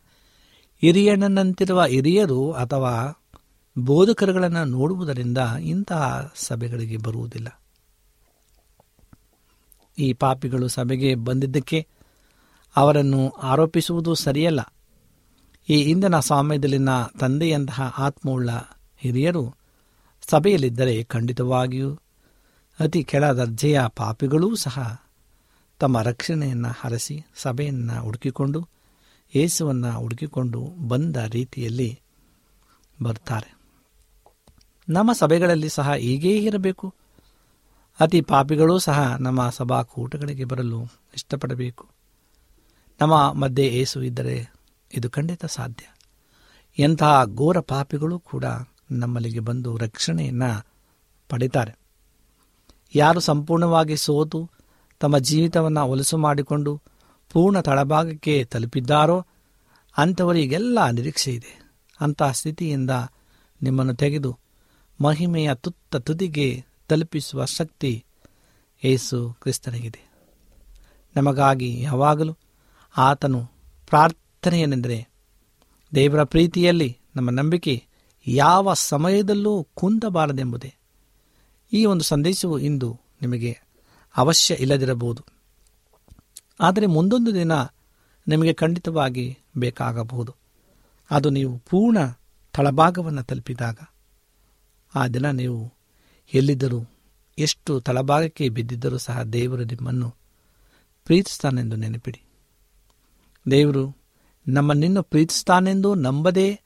[0.81, 3.23] ಹಿರಿಯಣ್ಣನಂತಿರುವ ಹಿರಿಯರು ಅಥವಾ
[3.79, 7.63] ಬೋಧಕರುಗಳನ್ನು ನೋಡುವುದರಿಂದ ಇಂತಹ ಸಭೆಗಳಿಗೆ ಬರುವುದಿಲ್ಲ.
[9.99, 11.87] ಈ ಪಾಪಿಗಳು ಸಭೆಗೆ ಬಂದಿದ್ದಕ್ಕೆ
[12.77, 14.75] ಅವರನ್ನು ಆರೋಪಿಸುವುದು ಸರಿಯಲ್ಲ.
[15.69, 16.89] ಈ ಇಂದಿನ ಸಾಮ್ಯದಲ್ಲಿನ
[17.21, 18.51] ತಂದೆಯಂತಹ ಆತ್ಮವುಳ್ಳ
[18.97, 19.62] ಹಿರಿಯರು
[20.33, 21.95] ಸಭೆಯಲ್ಲಿದ್ದರೆ ಖಂಡಿತವಾಗಿಯೂ
[22.81, 25.03] ಅತಿ ಕೆಳ ದರ್ಜೆಯ ಪಾಪಿಗಳೂ ಸಹ
[25.79, 28.69] ತಮ್ಮ ರಕ್ಷಣೆಯನ್ನು ಹರಸಿ ಸಭೆಯನ್ನು ಹುಡುಕಿಕೊಂಡು
[29.35, 32.01] ಏಸುವನ್ನು ಹುಡುಕಿಕೊಂಡು ಬಂದ ರೀತಿಯಲ್ಲಿ
[33.03, 33.57] ಬರ್ತಾರೆ.
[34.89, 36.95] ನಮ್ಮ ಸಭೆಗಳಲ್ಲಿ ಸಹ ಹೀಗೇ ಇರಬೇಕು.
[38.01, 40.83] ಅತಿ ಪಾಪಿಗಳೂ ಸಹ ನಮ್ಮ ಸಭಾಕೂಟಗಳಿಗೆ ಬರಲು
[41.15, 41.89] ಇಷ್ಟಪಡಬೇಕು.
[43.01, 44.53] ನಮ್ಮ ಮಧ್ಯೆ ಏಸು ಇದ್ದರೆ
[44.95, 45.95] ಇದು ಖಂಡಿತ ಸಾಧ್ಯ.
[46.79, 48.45] ಎಂತಹ ಘೋರ ಪಾಪಿಗಳು ಕೂಡ
[48.99, 50.67] ನಮ್ಮಲ್ಲಿಗೆ ಬಂದು ರಕ್ಷಣೆಯನ್ನು
[51.29, 51.79] ಪಡಿತಾರೆ.
[52.95, 54.51] ಯಾರು ಸಂಪೂರ್ಣವಾಗಿ ಸೋತು
[55.01, 56.81] ತಮ್ಮ ಜೀವಿತವನ್ನು ಒಲಸು ಮಾಡಿಕೊಂಡು
[57.31, 59.27] ಪೂರ್ಣ ತಳಭಾಗಕ್ಕೆ ತಲುಪಿದ್ದಾರೋ
[59.99, 61.71] ಅಂಥವರಿಗೆಲ್ಲ ನಿರೀಕ್ಷೆ ಇದೆ.
[62.01, 62.91] ಅಂತಹ ಸ್ಥಿತಿಯಿಂದ
[63.63, 64.39] ನಿಮ್ಮನ್ನು ತೆಗೆದು
[65.01, 68.05] ಮಹಿಮೆಯ ತುತ್ತ ತುದಿಗೆ ತಲುಪಿಸುವ ಶಕ್ತಿ
[68.85, 70.13] ಏಸು ಕ್ರಿಸ್ತನಿಗಿದೆ.
[71.17, 72.37] ನಮಗಾಗಿ ಯಾವಾಗಲೂ
[72.97, 73.51] ಆತನು
[73.89, 75.09] ಪ್ರಾರ್ಥನೆಯನೆಂದರೆ
[75.95, 77.87] ದೇವರ ಪ್ರೀತಿಯಲ್ಲಿ ನಮ್ಮ ನಂಬಿಕೆ
[78.27, 80.75] ಯಾವ ಸಮಯದಲ್ಲೂ ಕುಂದಬಾರದೆಂಬುದೇ.
[81.73, 83.59] ಈ ಒಂದು ಸಂದೇಶವು ಇಂದು ನಿಮಗೆ
[84.17, 85.25] ಅವಶ್ಯ ಇಲ್ಲದಿರಬಹುದು.
[86.61, 87.53] ಆದರೆ ಮುಂದೊಂದು ದಿನ
[88.29, 90.35] ನಿಮಗೆ ಖಂಡಿತವಾಗಿ ಬೇಕಾಗಬಹುದು.
[91.11, 91.99] ಅದು ನೀವು ಪೂರ್ಣ
[92.53, 93.79] ತಳಭಾಗವನ್ನು ತಲುಪಿದಾಗ
[94.95, 95.73] ಆ ದಿನ ನೀವು
[96.35, 96.91] ಎಲ್ಲಿದ್ದರೂ,
[97.39, 100.11] ಎಷ್ಟು ತಳಭಾಗಕ್ಕೆ ಬಿದ್ದಿದ್ದರೂ ಸಹ ದೇವರು ನಿಮ್ಮನ್ನು
[101.05, 102.23] ಪ್ರೀತಿಸ್ತಾನೆಂದು ನೆನಪಿಡಿ.
[103.51, 103.97] ದೇವರು
[104.49, 106.61] ನಮ್ಮನ್ನಿನ್ನು ಪ್ರೀತಿಸ್ತಾನೆಂದು ನಂಬದೇ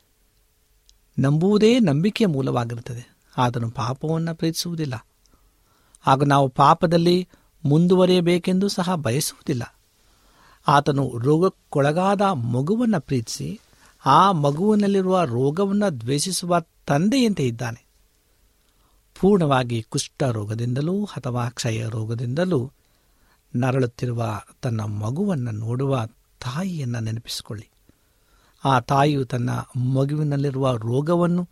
[1.18, 3.16] ನಂಬುವುದೇ ನಂಬಿಕೆಯ ಮೂಲವಾಗಿರುತ್ತದೆ.
[3.36, 5.06] ಆತನು ಪಾಪವನ್ನು ಪ್ರೀತಿಸುವುದಿಲ್ಲ.
[6.00, 7.28] ಹಾಗೂ ನಾವು ಪಾಪದಲ್ಲಿ
[7.64, 9.76] ಮುಂದುವರಿಯಬೇಕೆಂದು ಸಹ ಬಯಸುವುದಿಲ್ಲ.
[10.68, 13.60] ಆತನು ರೋಗಕ್ಕೊಳಗಾದ ಮಗುವನ್ನು ಪ್ರೀತಿಸಿ,
[14.06, 17.86] ಆ ಮಗುವಿನಲ್ಲಿರುವ ರೋಗವನ್ನು ದ್ವೇಷಿಸುವ ತಂದೆಯಂತೆ ಇದ್ದಾನೆ.
[19.20, 22.72] ಪೂರ್ಣವಾಗಿ ಕುಷ್ಠ ರೋಗದಿಂದಲೂ ಅಥವಾ ಕ್ಷಯ ರೋಗದಿಂದಲೂ
[23.56, 26.06] ನರಳುತ್ತಿರುವ ತನ್ನ ಮಗುವನ್ನು ನೋಡುವ
[26.40, 27.68] ತಾಯಿಯನ್ನು ನೆನಪಿಸಿಕೊಳ್ಳಿ.
[28.66, 31.44] ಆ ತಾಯಿಯು ತನ್ನ ಮಗುವಿನಲ್ಲಿರುವ ರೋಗವನ್ನು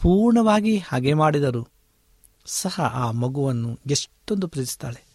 [0.00, 1.68] ಪೂರ್ಣವಾಗಿ ಹಾಗೆ ಮಾಡಿದರು
[2.46, 5.06] ಸಹ ಆ ಮಗುವನ್ನು ಎಷ್ಟೊಂದು ಪ್ರೀತಿಸ್ತಾಳೆ.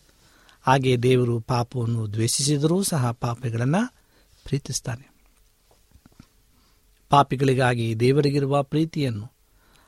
[0.62, 3.94] ಹಾಗೆ ದೇವರು ಪಾಪವನ್ನು ದ್ವೇಷಿಸಿದರೂ ಸಹ ಪಾಪಿಗಳನ್ನು
[4.44, 5.14] ಪ್ರೀತಿಸ್ತಾನೆ.
[7.10, 9.32] ಪಾಪಿಗಳಿಗಾಗಿ ದೇವರಿಗಿರುವ ಪ್ರೀತಿಯನ್ನು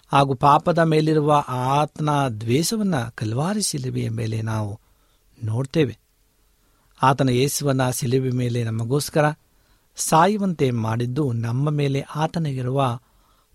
[0.08, 4.80] ಹಾಗೂ ಪಾಪದ ಮೇಲಿರುವ ಆತನ ದ್ವೇಷವನ್ನು ಕಲ್ವಾರಿ ಶಿಲುಬೆಯ ಮೇಲೆ ನಾವು
[5.44, 5.98] ನೋಡ್ತೇವೆ.
[7.02, 9.34] ಆತನ ಯೇಸುವನ ಶಿಲುಬೆ ಮೇಲೆ ನಮಗೋಸ್ಕರ
[9.96, 13.00] ಸಾಯುವಂತೆ ಮಾಡಿದ್ದು ನಮ್ಮ ಮೇಲೆ ಆತನಿಗಿರುವ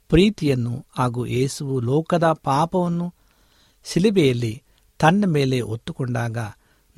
[0.08, 3.14] ಪ್ರೀತಿಯನ್ನು ಹಾಗೂ ಏಸುವು ಲೋಕದ ಪಾಪವನ್ನು
[3.84, 4.62] ಸಿಲಿಬೆಯಲ್ಲಿ
[4.98, 6.38] ತನ್ನ ಮೇಲೆ ಒತ್ತುಕೊಂಡಾಗ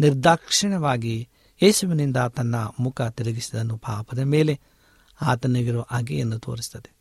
[0.01, 1.29] ನಿರ್ದಾಕ್ಷಿಣ್ಯವಾಗಿ
[1.63, 3.77] ಯೇಸುವಿನಿಂದ ತನ್ನ ಮುಖ ತಿರುಗಿಸಿದನು.
[3.77, 4.61] ಪಾಪದ ಮೇಲೆ
[5.23, 6.95] ಆತನಿಗಿರುವ ಹಾಗೆಯನ್ನು ತೋರಿಸುತ್ತದೆ.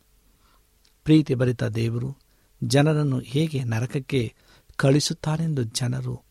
[1.04, 2.16] ಪ್ರೀತಿ ಭರಿತ ದೇವರು
[2.64, 4.34] ಜನರನ್ನು ಹೇಗೆ ನರಕಕ್ಕೆ
[4.76, 6.22] ಕಳಿಸುತ್ತಾನೆಂದು ಜನರು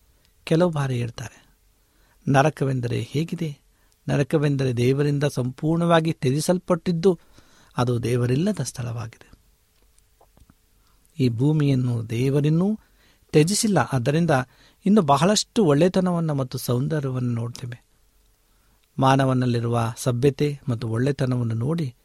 [0.43, 1.45] ಕೆಲವು ಬಾರಿ ಹೇಳ್ತಾರೆ.
[2.27, 3.60] ನರಕವೆಂದರೆ ಹೇಗಿದೆ?
[4.07, 7.19] ನರಕವೆಂದರೆ ದೇವರಿಂದ ಸಂಪೂರ್ಣವಾಗಿ ತ್ಯಜಿಸಲ್ಪಟ್ಟಿದ್ದು
[7.77, 9.31] ಅದು ದೇವರಿಲ್ಲದ ಸ್ಥಳವಾಗಿದೆ.
[11.19, 12.79] ಈ ಭೂಮಿಯನ್ನು ದೇವರಿನ್ನೂ
[13.31, 13.77] ತ್ಯಜಿಸಿಲ್ಲ.
[13.77, 14.31] ಆದ್ದರಿಂದ
[14.85, 17.83] ಇನ್ನು ಬಹಳಷ್ಟು ಒಳ್ಳೆತನವನ್ನು ಮತ್ತು ಸೌಂದರ್ಯವನ್ನು ನೋಡ್ತೇವೆ.
[18.99, 21.95] ಮಾನವನಲ್ಲಿರುವ ಸಭ್ಯತೆ ಮತ್ತು ಒಳ್ಳೆತನವನ್ನು ನೋಡಿ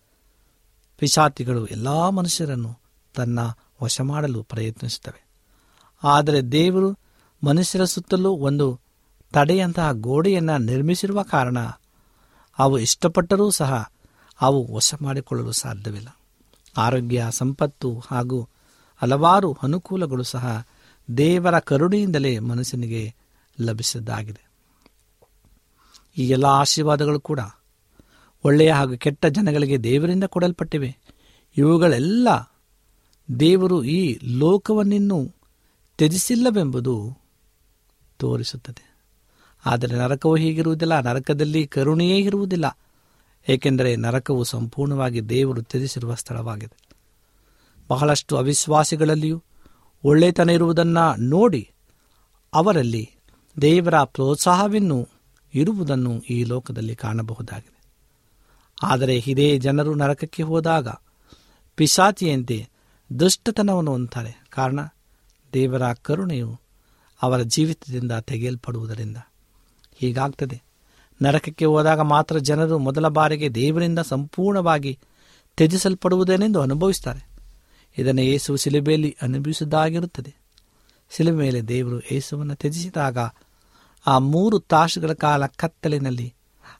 [0.98, 2.78] ಪಿಶಾತಿಗಳು ಎಲ್ಲ ಮನುಷ್ಯರನ್ನು
[3.14, 3.38] ತನ್ನ
[3.82, 5.26] ವಶ ಮಾಡಲು ಪ್ರಯತ್ನಿಸುತ್ತವೆ.
[6.04, 6.98] ಆದರೆ ದೇವರು
[7.44, 8.80] ಮನುಷ್ಯರ ಸುತ್ತಲೂ ಒಂದು
[9.32, 11.58] ತಡೆಯಂತಹ ಗೋಡೆಯನ್ನು ನಿರ್ಮಿಸಿರುವ ಕಾರಣ
[12.58, 13.92] ಅವು ಇಷ್ಟಪಟ್ಟರೂ ಸಹ
[14.40, 16.20] ಅವು ವಶ ಮಾಡಿಕೊಳ್ಳಲು ಸಾಧ್ಯವಿಲ್ಲ.
[16.76, 18.48] ಆರೋಗ್ಯ, ಸಂಪತ್ತು ಹಾಗೂ
[18.96, 20.66] ಹಲವಾರು ಅನುಕೂಲಗಳು ಸಹ
[21.16, 23.14] ದೇವರ ಕರುಣೆಯಿಂದಲೇ ಮನುಷ್ಯನಿಗೆ
[23.60, 24.50] ಲಭಿಸಿದ್ದಾಗಿದೆ.
[26.18, 27.40] ಈ ಎಲ್ಲ ಆಶೀರ್ವಾದಗಳು ಕೂಡ
[28.44, 30.96] ಒಳ್ಳೆಯ ಹಾಗೂ ಕೆಟ್ಟ ಜನಗಳಿಗೆ ದೇವರಿಂದ ಕೊಡಲ್ಪಟ್ಟಿವೆ.
[31.56, 32.28] ಇವುಗಳೆಲ್ಲ
[33.40, 35.34] ದೇವರು ಈ ಲೋಕವನ್ನಿನ್ನೂ
[35.98, 37.18] ತ್ಯಜಿಸಿಲ್ಲವೆಂಬುದು
[38.18, 38.95] ತೋರಿಸುತ್ತದೆ.
[39.66, 42.78] ಆದರೆ ನರಕವು ಹೀಗಿರುವುದಿಲ್ಲ, ನರಕದಲ್ಲಿ ಕರುಣೆಯೇ ಇರುವುದಿಲ್ಲ.
[43.48, 46.88] ಏಕೆಂದರೆ ನರಕವು ಸಂಪೂರ್ಣವಾಗಿ ದೇವರು ತ್ಯಜಿಸಿರುವ ಸ್ಥಳವಾಗಿದೆ.
[47.88, 49.42] ಬಹಳಷ್ಟು ಅವಿಶ್ವಾಸಿಗಳಲ್ಲಿಯೂ
[50.04, 51.70] ಒಳ್ಳೆತನ ಇರುವುದನ್ನು ನೋಡಿ
[52.54, 53.10] ಅವರಲ್ಲಿ
[53.60, 55.08] ದೇವರ ಪ್ರೋತ್ಸಾಹವಿನ್ನೂ
[55.54, 57.82] ಇರುವುದನ್ನು ಈ ಲೋಕದಲ್ಲಿ ಕಾಣಬಹುದಾಗಿದೆ.
[58.82, 60.88] ಆದರೆ ಇದೇ ಜನರು ನರಕಕ್ಕೆ ಹೋದಾಗ
[61.74, 62.68] ಪಿಶಾಚಿಯಂತೆ
[63.18, 64.44] ದುಷ್ಟತನವನ್ನು ಹೊಂದುತ್ತಾರೆ.
[64.50, 64.80] ಕಾರಣ,
[65.52, 66.60] ದೇವರ ಕರುಣೆಯು
[67.22, 69.16] ಅವರ ಜೀವಿತದಿಂದ ತೆಗೆಯಲ್ಪಡುವುದರಿಂದ.
[69.98, 70.62] ಹೀಗಾಗ್ತದೆ.
[71.22, 74.98] ನರಕಕ್ಕೆ ಹೋದಾಗ ಮಾತ್ರ ಜನರು ಮೊದಲ ಬಾರಿಗೆ ದೇವರಿಂದ ಸಂಪೂರ್ಣವಾಗಿ
[75.56, 77.28] ತ್ಯಜಿಸಲ್ಪಡುವುದೇನೆಂದು ಅನುಭವಿಸುತ್ತಾರೆ
[77.98, 80.34] ಇದನ್ನು ಯೇಸು ಶಿಲುಬೆಯಲ್ಲಿ ಅನುಭವಿಸಿದ್ದಾಗಿರುತ್ತದೆ.
[81.10, 83.18] ಶಿಲುಬೆ ಮೇಲೆ ದೇವರು ಏಸುವನ್ನು ತ್ಯಜಿಸಿದಾಗ
[84.06, 86.34] ಆ ಮೂರು ತಾಸುಗಳ ಕಾಲ ಕತ್ತಲಿನಲ್ಲಿ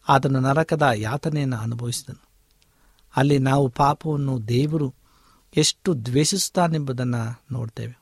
[0.09, 2.29] ಆತನು ನರಕದ ಯಾತನೆಯನ್ನು ಅನುಭವಿಸಿದನು.
[3.17, 4.95] ಅಲ್ಲಿ ನಾವು ಪಾಪವನ್ನು ದೇವರು
[5.57, 7.99] ಎಷ್ಟು ದ್ವೇಷಿಸುತ್ತಾನೆಂಬುದನ್ನು ನೋಡ್ತೇವೆ.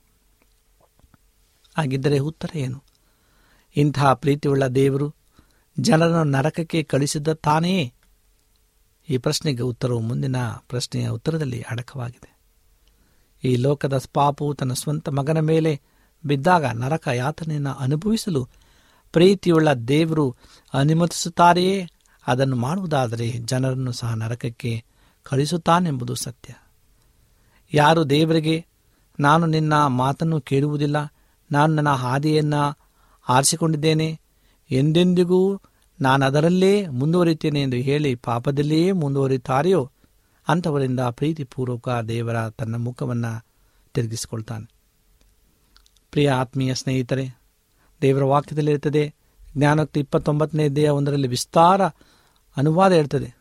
[1.78, 2.83] ಹಾಗಿದ್ದರೆ ಉತ್ತರ ಏನು?
[3.76, 5.14] ಇಂತಹ ಪ್ರೀತಿಯುಳ್ಳ ದೇವರು
[5.80, 7.92] ಜನರನ್ನು ನರಕಕ್ಕೆ ಕಳಿಸಿದ್ದ ತಾನೇ
[9.08, 10.36] ಈ ಪ್ರಶ್ನೆಗೆ ಉತ್ತರವು ಮುಂದಿನ
[10.68, 12.34] ಪ್ರಶ್ನೆಯ ಉತ್ತರದಲ್ಲಿ ಅಡಕವಾಗಿದೆ.
[13.48, 15.80] ಈ ಲೋಕದ ಪಾಪವು ತನ್ನ ಸ್ವಂತ ಮಗನ ಮೇಲೆ
[16.26, 18.48] ಬಿದ್ದಾಗ ನರಕ ಯಾತನೆಯನ್ನು ಅನುಭವಿಸಲು
[19.12, 20.36] ಪ್ರೀತಿಯುಳ್ಳ ದೇವರು
[20.74, 21.88] ಅನುಮತಿಸುತ್ತಾರೆಯೇ?
[22.26, 24.84] ಅದನ್ನು ಮಾಡುವುದಾದರೆ ಜನರನ್ನು ಸಹ ನರಕಕ್ಕೆ
[25.22, 26.54] ಕಳಿಸುತ್ತಾನೆಂಬುದು ಸತ್ಯ.
[27.72, 28.66] ಯಾರು ದೇವರಿಗೆ,
[29.20, 30.96] ನಾನು ನಿನ್ನ ಮಾತನ್ನು ಕೇಳುವುದಿಲ್ಲ,
[31.52, 32.83] ನಾನು ನನ್ನ ಹಾದಿಯನ್ನು
[33.28, 34.20] ಆರಿಸಿಕೊಂಡಿದ್ದೇನೆ.
[34.70, 35.60] ಎಂದೆಂದಿಗೂ
[36.00, 39.90] ನಾನು ಅದರಲ್ಲೇ ಮುಂದುವರಿಯುತ್ತೇನೆ ಎಂದು ಹೇಳಿ ಪಾಪದಲ್ಲಿಯೇ ಮುಂದುವರಿಯುತ್ತಾರೆಯೋ
[40.48, 43.46] ಅಂಥವರಿಂದ ಪ್ರೀತಿಪೂರ್ವಕ ದೇವರ ತನ್ನ ಮುಖವನ್ನು
[43.94, 44.70] ತಿರುಗಿಸಿಕೊಳ್ತಾನೆ.
[46.10, 47.28] ಪ್ರಿಯ ಆತ್ಮೀಯ ಸ್ನೇಹಿತರೆ,
[48.02, 49.14] ದೇವರ ವಾಕ್ಯದಲ್ಲಿರ್ತದೆ
[49.56, 51.84] ಜ್ಞಾನೋಕ್ತಿ ಇಪ್ಪತ್ತೊಂಬತ್ತನೇ ದೇಹ ಒಂದರಲ್ಲಿ ವಿಸ್ತಾರ
[52.56, 53.34] ಅನುವಾದ ಇರ್ತದೆ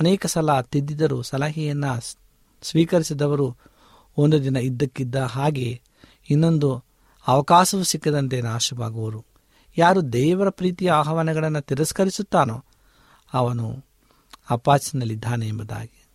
[0.00, 2.16] ಅನೇಕ ಸಲ ತಿದ್ದಿದರೂ ಸಲಹೆಯನ್ನು
[2.62, 3.56] ಸ್ವೀಕರಿಸಿದವರು
[4.16, 5.80] ಒಂದು ದಿನ ಇದ್ದಕ್ಕಿದ್ದ ಹಾಗೆ
[6.30, 6.84] ಇನ್ನೊಂದು
[7.26, 9.24] ಅವಕಾಶವೂ ಸಿಕ್ಕದಂತೆ ನಾಶವಾಗುವರು.
[9.78, 12.64] ಯಾರು ದೇವರ ಪ್ರೀತಿಯ ಆಹ್ವಾನಗಳನ್ನು ತಿರಸ್ಕರಿಸುತ್ತಾನೋ
[13.32, 13.84] ಅವನು
[14.50, 16.06] ಅಪಾಚಿನಲ್ಲಿದ್ದಾನೆ ಎಂಬುದಾಗಿ.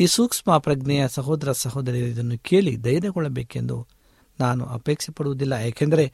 [0.00, 3.86] ಈ ಸೂಕ್ಷ್ಮ ಪ್ರಜ್ಞೆಯ ಸಹೋದರ ಸಹೋದರಿಯರು ಇದನ್ನು ಕೇಳಿ ಧೈರ್ಯಗೊಳ್ಳಬೇಕೆಂದು
[4.40, 6.12] ನಾನು ಅಪೇಕ್ಷೆ ಪಡುವುದಿಲ್ಲ ಏಕೆಂದರೆ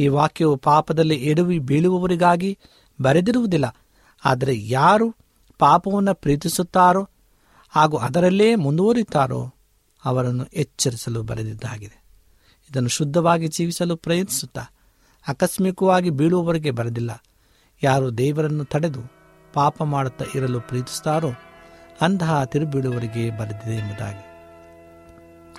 [0.00, 2.58] ಈ ವಾಕ್ಯವು ಪಾಪದಲ್ಲಿ ಎಡವಿ ಬೀಳುವವರಿಗಾಗಿ
[3.02, 3.76] ಬರೆದಿರುವುದಿಲ್ಲ.
[4.24, 5.16] ಆದರೆ ಯಾರು
[5.58, 7.08] ಪಾಪವನ್ನು ಪ್ರೀತಿಸುತ್ತಾರೋ
[7.68, 9.54] ಹಾಗೂ ಅದರಲ್ಲೇ ಮುಂದುವರಿತಾರೋ
[10.04, 12.03] ಅವರನ್ನು ಎಚ್ಚರಿಸಲು ಬರೆದಿದ್ದಾಗಿದೆ.
[12.74, 14.62] ಇದನ್ನು ಶುದ್ಧವಾಗಿ ಜೀವಿಸಲು ಪ್ರಯತ್ನಿಸುತ್ತಾ
[15.28, 17.24] ಆಕಸ್ಮಿಕವಾಗಿ ಬೀಳುವವರಿಗೆ ಬರೆದಿಲ್ಲ.
[17.82, 19.00] ಯಾರು ದೇವರನ್ನು ತಡೆದು
[19.54, 21.30] ಪಾಪ ಮಾಡುತ್ತಾ ಇರಲು ಪ್ರೀತಿಸುತ್ತಾರೋ
[22.00, 24.24] ಅಂತಹ ತಿರುಬೀಳುವವರಿಗೆ ಬರೆದಿದೆ ಎಂಬುದಾಗಿ.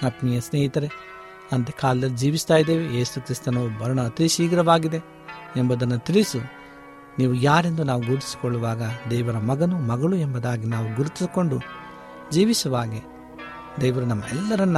[0.06, 0.89] ಆತ್ಮೀಯ ಸ್ನೇಹಿತರೆ,
[1.51, 2.97] ಅಂತ ಕಾಲದಲ್ಲಿ ಜೀವಿಸ್ತಾ ಇದ್ದೇವೆ.
[2.97, 4.97] ಯೇಸು ಕ್ರಿಸ್ತನು ಮರಣ ಅತಿ ಶೀಘ್ರವಾಗಿದೆ
[5.58, 6.39] ಎಂಬುದನ್ನು ತಿಳಿಸು.
[7.19, 11.60] ನೀವು ಯಾರೆಂದು ನಾವು ಗುರುತಿಸಿಕೊಳ್ಳುವಾಗ ದೇವರ ಮಗನು ಮಗಳು ಎಂಬುದಾಗಿ ನಾವು ಗುರುತಿಸಿಕೊಂಡು
[12.32, 13.01] ಜೀವಿಸುವಾಗೆ
[13.82, 14.78] ದೇವರು ನಮ್ಮ ಎಲ್ಲರನ್ನ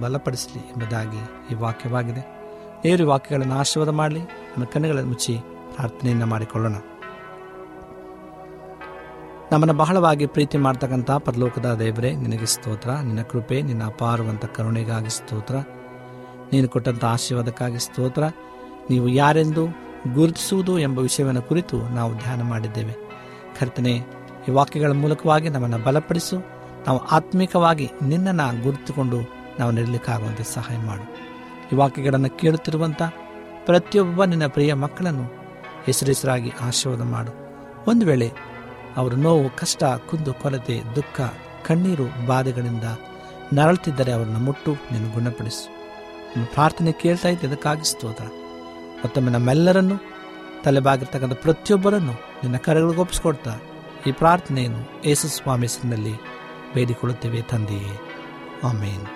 [0.00, 2.36] ಬಲಪಡಿಸಲಿ ಎಂಬುದಾಗಿ ಈ ವಾಕ್ಯವಾಗಿದೆ.
[2.84, 4.20] ದೇವರು ವಾಕ್ಯಗಳನ್ನು ಆಶೀರ್ವಾದ ಮಾಡಲಿ.
[4.20, 5.38] ನಮ್ಮ ಕಣ್ಣುಗಳನ್ನು ಮುಚ್ಚಿ
[5.74, 6.74] ಪ್ರಾರ್ಥನೆಯನ್ನು ಮಾಡಿಕೊಳ್ಳೋಣ.
[9.52, 12.90] ನಮ್ಮನ್ನು ಬಹಳವಾಗಿ ಪ್ರೀತಿ ಮಾಡ್ತಕ್ಕಂಥ ಪರಲೋಕದ ದೇವರೇ, ನಿನಗೆ ಸ್ತೋತ್ರ.
[12.90, 15.56] ನಿನ್ನ ಕೃಪೆ, ನಿನ್ನ ಅಪಾರವಂತ ಕರುಣೆಗಾಗಿ ಸ್ತೋತ್ರ.
[16.52, 18.22] ನೀನು ಕೊಟ್ಟಂಥ ಆಶೀರ್ವಾದಕ್ಕಾಗಿ ಸ್ತೋತ್ರ.
[18.90, 19.66] ನೀವು ಯಾರೆಂದು
[20.14, 22.94] ಗುರುತಿಸುವುದು ಎಂಬ ವಿಷಯವನ್ನು ಕುರಿತು ನಾವು ಧ್ಯಾನ ಮಾಡಿದ್ದೇವೆ.
[23.60, 23.92] ಕರ್ತನೆ,
[24.48, 26.38] ಈ ವಾಕ್ಯಗಳ ಮೂಲಕವಾಗಿ ನಮ್ಮನ್ನು ಬಲಪಡಿಸು.
[26.86, 31.02] ನಾವು ಆತ್ಮಿಕವಾಗಿ ನಿನ್ನನ್ನು ಗುರುತುಕೊಂಡು ನಾವು ನಡೀಲಿಕ್ಕಾಗುವಂತೆ ಸಹಾಯ ಮಾಡು.
[31.72, 33.02] ಈ ವಾಕ್ಯಗಳನ್ನು ಕೇಳುತ್ತಿರುವಂಥ
[33.64, 35.24] ಪ್ರತಿಯೊಬ್ಬ ನಿನ್ನ ಪ್ರಿಯ ಮಕ್ಕಳನ್ನು
[35.84, 37.32] ಹೆಸರೆಸರಾಗಿ ಆಶೀರ್ವಾದ ಮಾಡು.
[37.90, 38.32] ಒಂದು ವೇಳೆ
[38.96, 41.20] ಅವರು ನೋವು, ಕಷ್ಟ, ಕುಂದು, ಕೊರತೆ, ದುಃಖ,
[41.66, 42.84] ಕಣ್ಣೀರು, ಬಾಧೆಗಳಿಂದ
[43.52, 45.68] ನರಳುತ್ತಿದ್ದರೆ ಅವರನ್ನು ಮುಟ್ಟು ನೀನು ಗುಣಪಡಿಸು.
[46.28, 48.24] ನಿಮ್ಮ ಪ್ರಾರ್ಥನೆ ಕೇಳ್ತಾ ಇದ್ದೆ, ಅದಕ್ಕಾಗಿ ಸ್ತೋತ್ರ.
[49.04, 50.16] ಮತ್ತೊಮ್ಮೆ ನಮ್ಮೆಲ್ಲರನ್ನು
[50.64, 53.58] ತಲೆಬಾಗಿರ್ತಕ್ಕಂಥ ಪ್ರತಿಯೊಬ್ಬರನ್ನು ನಿನ್ನ ಕರೆಗಳಿಗೆ ಒಪ್ಪಿಸ್ಕೊಡ್ತಾ
[54.06, 56.14] ಈ ಪ್ರಾರ್ಥನೆಯನ್ನು ಯೇಸು ಸ್ವಾಮಿ ಹೆಸರಿನಲ್ಲಿ
[56.74, 58.00] ಬೇಡಿಕೊಳ್ಳುತ್ತೇವೆ ತಂದೆಯೇ.
[58.64, 59.15] ಆಮೇನ್.